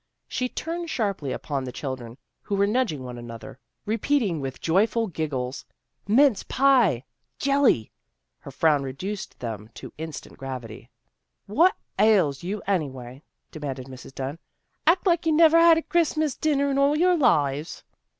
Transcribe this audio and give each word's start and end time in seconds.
She 0.27 0.49
turned 0.49 0.89
sharply 0.89 1.31
upon 1.31 1.63
the 1.63 1.71
children, 1.71 2.17
who 2.41 2.55
were 2.55 2.65
nudging 2.65 3.03
one 3.03 3.19
another, 3.19 3.59
repeating 3.85 4.39
with 4.41 4.59
joyful 4.59 5.11
210 5.11 5.11
THE 5.27 5.29
GIRLS 5.29 5.61
OF 5.61 6.07
FRIENDLY 6.07 6.17
TERRACE 6.17 6.17
giggles, 6.17 6.17
"Mince 6.27 6.43
pie!" 6.49 7.05
"Jelly!" 7.37 7.91
Her 8.39 8.49
frown 8.49 8.81
reduced 8.81 9.39
them 9.39 9.69
to 9.75 9.93
instant 9.99 10.39
gravity." 10.39 10.89
What 11.45 11.75
ails 11.99 12.41
you, 12.41 12.63
anyway?" 12.65 13.21
demanded 13.51 13.85
Mrs. 13.85 14.15
Dunn." 14.15 14.39
Act 14.87 15.05
like 15.05 15.27
you 15.27 15.33
never 15.33 15.59
had 15.59 15.77
a 15.77 15.83
Christmas 15.83 16.35
dinner 16.35 16.71
in 16.71 16.79
all 16.79 16.97
your 16.97 17.15
lives." 17.15 17.83